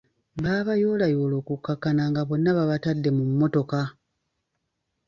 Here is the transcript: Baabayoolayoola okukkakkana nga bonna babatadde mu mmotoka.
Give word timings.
Baabayoolayoola 0.43 1.35
okukkakkana 1.41 2.03
nga 2.09 2.21
bonna 2.27 2.51
babatadde 2.57 3.09
mu 3.17 3.23
mmotoka. 3.29 3.81